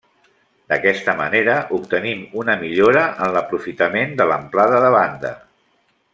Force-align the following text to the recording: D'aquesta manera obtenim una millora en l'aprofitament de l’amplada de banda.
D'aquesta 0.71 1.13
manera 1.19 1.57
obtenim 1.77 2.23
una 2.45 2.55
millora 2.63 3.05
en 3.27 3.35
l'aprofitament 3.37 4.17
de 4.23 4.29
l’amplada 4.33 4.81
de 4.87 4.91
banda. 4.99 5.37